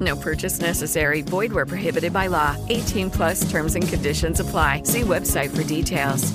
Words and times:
No 0.00 0.16
purchase 0.16 0.60
necessary. 0.60 1.22
Void 1.22 1.52
where 1.52 1.66
prohibited 1.66 2.12
by 2.12 2.28
law. 2.28 2.56
18 2.68 3.10
plus 3.10 3.48
terms 3.50 3.76
and 3.76 3.88
conditions 3.88 4.40
apply. 4.40 4.82
See 4.84 5.02
website 5.02 5.50
for 5.50 5.64
details. 5.64 6.32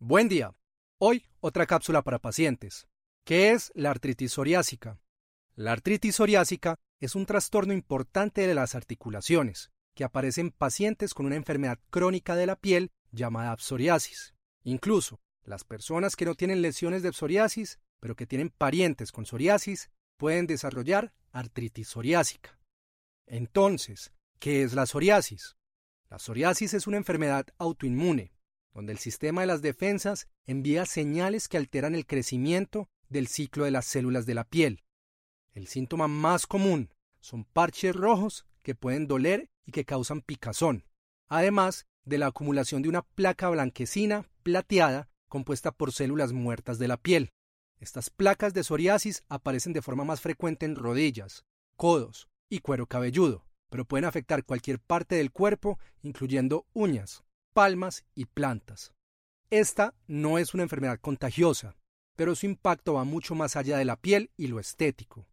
Buen 0.00 0.28
día. 0.28 0.52
Hoy, 0.98 1.26
otra 1.40 1.66
cápsula 1.66 2.02
para 2.02 2.18
pacientes. 2.18 2.86
¿Qué 3.24 3.50
es 3.50 3.70
la 3.74 3.90
artritis 3.90 4.32
psoriásica? 4.32 4.98
La 5.54 5.72
artritis 5.72 6.16
psoriásica 6.16 6.76
es 7.00 7.14
un 7.14 7.26
trastorno 7.26 7.72
importante 7.72 8.46
de 8.46 8.54
las 8.54 8.74
articulaciones 8.74 9.70
que 9.94 10.04
aparece 10.04 10.40
en 10.40 10.50
pacientes 10.50 11.14
con 11.14 11.26
una 11.26 11.36
enfermedad 11.36 11.78
crónica 11.90 12.36
de 12.36 12.46
la 12.46 12.56
piel 12.56 12.90
llamada 13.10 13.56
psoriasis. 13.58 14.34
Incluso, 14.62 15.20
las 15.44 15.64
personas 15.64 16.16
que 16.16 16.24
no 16.24 16.34
tienen 16.34 16.62
lesiones 16.62 17.02
de 17.02 17.12
psoriasis, 17.12 17.78
pero 18.00 18.14
que 18.16 18.26
tienen 18.26 18.50
parientes 18.50 19.12
con 19.12 19.26
psoriasis, 19.26 19.90
pueden 20.16 20.46
desarrollar 20.46 21.12
artritis 21.32 21.88
psoriásica. 21.88 22.57
Entonces, 23.30 24.12
¿qué 24.38 24.62
es 24.62 24.72
la 24.72 24.86
psoriasis? 24.86 25.56
La 26.08 26.18
psoriasis 26.18 26.72
es 26.72 26.86
una 26.86 26.96
enfermedad 26.96 27.46
autoinmune, 27.58 28.32
donde 28.72 28.92
el 28.92 28.98
sistema 28.98 29.42
de 29.42 29.46
las 29.46 29.60
defensas 29.60 30.28
envía 30.46 30.86
señales 30.86 31.48
que 31.48 31.58
alteran 31.58 31.94
el 31.94 32.06
crecimiento 32.06 32.88
del 33.08 33.28
ciclo 33.28 33.64
de 33.64 33.70
las 33.70 33.84
células 33.84 34.24
de 34.24 34.34
la 34.34 34.44
piel. 34.44 34.82
El 35.52 35.66
síntoma 35.66 36.08
más 36.08 36.46
común 36.46 36.94
son 37.20 37.44
parches 37.44 37.94
rojos 37.94 38.46
que 38.62 38.74
pueden 38.74 39.06
doler 39.06 39.50
y 39.66 39.72
que 39.72 39.84
causan 39.84 40.22
picazón, 40.22 40.86
además 41.26 41.86
de 42.04 42.16
la 42.16 42.28
acumulación 42.28 42.80
de 42.80 42.88
una 42.88 43.02
placa 43.02 43.50
blanquecina 43.50 44.26
plateada 44.42 45.10
compuesta 45.28 45.72
por 45.72 45.92
células 45.92 46.32
muertas 46.32 46.78
de 46.78 46.88
la 46.88 46.96
piel. 46.96 47.30
Estas 47.78 48.08
placas 48.08 48.54
de 48.54 48.64
psoriasis 48.64 49.22
aparecen 49.28 49.74
de 49.74 49.82
forma 49.82 50.04
más 50.04 50.22
frecuente 50.22 50.64
en 50.64 50.76
rodillas, 50.76 51.44
codos 51.76 52.28
y 52.48 52.60
cuero 52.60 52.86
cabelludo, 52.86 53.44
pero 53.70 53.84
pueden 53.84 54.04
afectar 54.04 54.44
cualquier 54.44 54.78
parte 54.78 55.16
del 55.16 55.30
cuerpo, 55.30 55.78
incluyendo 56.02 56.66
uñas, 56.72 57.24
palmas 57.52 58.04
y 58.14 58.26
plantas. 58.26 58.92
Esta 59.50 59.94
no 60.06 60.38
es 60.38 60.54
una 60.54 60.62
enfermedad 60.62 60.98
contagiosa, 61.00 61.76
pero 62.16 62.34
su 62.34 62.46
impacto 62.46 62.94
va 62.94 63.04
mucho 63.04 63.34
más 63.34 63.56
allá 63.56 63.78
de 63.78 63.84
la 63.84 63.96
piel 63.96 64.30
y 64.36 64.48
lo 64.48 64.60
estético. 64.60 65.26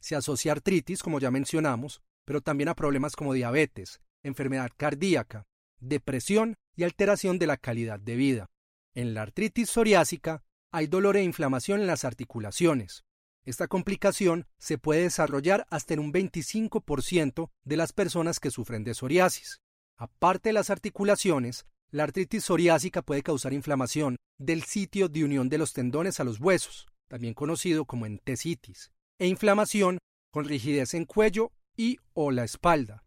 Se 0.00 0.16
asocia 0.16 0.52
a 0.52 0.54
artritis, 0.56 1.02
como 1.02 1.20
ya 1.20 1.30
mencionamos, 1.30 2.02
pero 2.24 2.40
también 2.40 2.68
a 2.68 2.74
problemas 2.74 3.16
como 3.16 3.32
diabetes, 3.32 4.00
enfermedad 4.22 4.70
cardíaca, 4.76 5.46
depresión 5.78 6.56
y 6.76 6.84
alteración 6.84 7.38
de 7.38 7.46
la 7.46 7.56
calidad 7.56 8.00
de 8.00 8.16
vida. 8.16 8.50
En 8.94 9.14
la 9.14 9.22
artritis 9.22 9.70
psoriásica 9.70 10.42
hay 10.70 10.86
dolor 10.86 11.16
e 11.16 11.22
inflamación 11.22 11.80
en 11.80 11.86
las 11.86 12.04
articulaciones. 12.04 13.04
Esta 13.44 13.66
complicación 13.66 14.46
se 14.58 14.78
puede 14.78 15.02
desarrollar 15.02 15.66
hasta 15.70 15.94
en 15.94 16.00
un 16.00 16.12
25% 16.12 17.50
de 17.64 17.76
las 17.76 17.92
personas 17.92 18.38
que 18.38 18.50
sufren 18.50 18.84
de 18.84 18.94
psoriasis. 18.94 19.60
Aparte 19.96 20.50
de 20.50 20.52
las 20.52 20.70
articulaciones, 20.70 21.66
la 21.90 22.04
artritis 22.04 22.44
psoriásica 22.44 23.02
puede 23.02 23.22
causar 23.22 23.52
inflamación 23.52 24.16
del 24.38 24.62
sitio 24.62 25.08
de 25.08 25.24
unión 25.24 25.48
de 25.48 25.58
los 25.58 25.72
tendones 25.72 26.20
a 26.20 26.24
los 26.24 26.40
huesos, 26.40 26.86
también 27.08 27.34
conocido 27.34 27.84
como 27.84 28.06
entesitis, 28.06 28.92
e 29.18 29.26
inflamación 29.26 29.98
con 30.30 30.46
rigidez 30.46 30.94
en 30.94 31.04
cuello 31.04 31.52
y 31.76 31.98
o 32.14 32.30
la 32.30 32.44
espalda. 32.44 33.04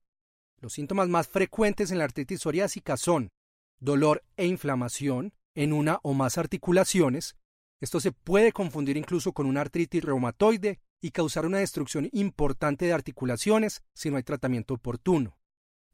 Los 0.62 0.74
síntomas 0.74 1.10
más 1.10 1.28
frecuentes 1.28 1.92
en 1.92 1.98
la 1.98 2.04
artritis 2.04 2.42
psoriásica 2.42 2.98
son 2.98 3.30
dolor 3.80 4.24
e 4.38 4.46
inflamación 4.46 5.34
en 5.56 5.74
una 5.74 6.00
o 6.04 6.14
más 6.14 6.38
articulaciones. 6.38 7.36
Esto 7.86 8.00
se 8.00 8.12
puede 8.12 8.52
confundir 8.52 8.98
incluso 8.98 9.32
con 9.32 9.46
una 9.46 9.62
artritis 9.62 10.04
reumatoide 10.04 10.80
y 11.02 11.12
causar 11.12 11.46
una 11.46 11.60
destrucción 11.60 12.10
importante 12.14 12.86
de 12.86 12.94
articulaciones 12.94 13.84
si 13.94 14.10
no 14.10 14.18
hay 14.18 14.24
tratamiento 14.24 14.74
oportuno 14.74 15.38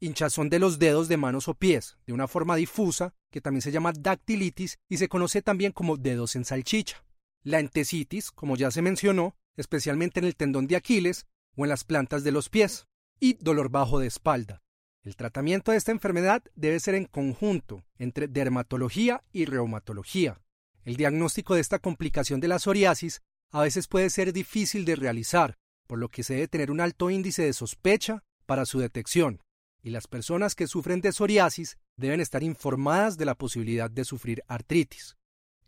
hinchazón 0.00 0.48
de 0.48 0.58
los 0.58 0.78
dedos 0.78 1.08
de 1.08 1.18
manos 1.18 1.48
o 1.48 1.54
pies, 1.54 1.98
de 2.06 2.14
una 2.14 2.28
forma 2.28 2.56
difusa, 2.56 3.14
que 3.30 3.42
también 3.42 3.60
se 3.60 3.70
llama 3.70 3.92
dactilitis 3.92 4.78
y 4.88 4.96
se 4.96 5.10
conoce 5.10 5.42
también 5.42 5.72
como 5.72 5.98
dedos 5.98 6.34
en 6.34 6.46
salchicha. 6.46 7.04
La 7.42 7.60
entesitis, 7.60 8.30
como 8.30 8.56
ya 8.56 8.70
se 8.70 8.80
mencionó, 8.80 9.36
especialmente 9.58 10.18
en 10.18 10.24
el 10.24 10.34
tendón 10.34 10.68
de 10.68 10.76
Aquiles 10.76 11.26
o 11.56 11.66
en 11.66 11.68
las 11.68 11.84
plantas 11.84 12.24
de 12.24 12.32
los 12.32 12.48
pies, 12.48 12.86
y 13.20 13.34
dolor 13.34 13.68
bajo 13.68 13.98
de 13.98 14.06
espalda. 14.06 14.62
El 15.02 15.14
tratamiento 15.14 15.72
de 15.72 15.76
esta 15.76 15.92
enfermedad 15.92 16.42
debe 16.54 16.80
ser 16.80 16.94
en 16.94 17.04
conjunto 17.04 17.84
entre 17.98 18.28
dermatología 18.28 19.22
y 19.30 19.44
reumatología. 19.44 20.40
El 20.84 20.96
diagnóstico 20.96 21.54
de 21.54 21.60
esta 21.60 21.78
complicación 21.78 22.40
de 22.40 22.48
la 22.48 22.58
psoriasis 22.58 23.22
a 23.50 23.62
veces 23.62 23.86
puede 23.88 24.10
ser 24.10 24.32
difícil 24.32 24.84
de 24.84 24.96
realizar, 24.96 25.56
por 25.86 25.98
lo 25.98 26.08
que 26.08 26.22
se 26.22 26.34
debe 26.34 26.48
tener 26.48 26.70
un 26.70 26.80
alto 26.80 27.10
índice 27.10 27.42
de 27.42 27.52
sospecha 27.52 28.24
para 28.46 28.66
su 28.66 28.78
detección 28.78 29.40
y 29.82 29.90
las 29.90 30.06
personas 30.06 30.54
que 30.54 30.68
sufren 30.68 31.00
de 31.00 31.12
psoriasis 31.12 31.76
deben 31.96 32.20
estar 32.20 32.42
informadas 32.42 33.18
de 33.18 33.24
la 33.24 33.34
posibilidad 33.34 33.90
de 33.90 34.04
sufrir 34.04 34.42
artritis. 34.46 35.16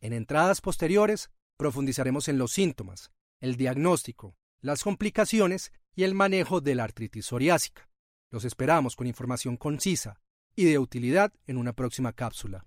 En 0.01 0.13
entradas 0.13 0.61
posteriores 0.61 1.31
profundizaremos 1.57 2.29
en 2.29 2.39
los 2.39 2.53
síntomas, 2.53 3.11
el 3.41 3.57
diagnóstico, 3.57 4.37
las 4.61 4.83
complicaciones 4.83 5.73
y 5.95 6.05
el 6.05 6.15
manejo 6.15 6.61
de 6.61 6.75
la 6.77 6.85
artritis 6.85 7.27
psoriásica. 7.27 7.89
Los 8.31 8.45
esperamos 8.45 8.97
con 8.97 9.07
información 9.07 9.57
concisa 9.57 10.21
y 10.57 10.65
de 10.65 10.79
utilidad 10.79 11.33
en 11.47 11.57
una 11.57 11.73
próxima 11.73 12.13
cápsula. 12.13 12.67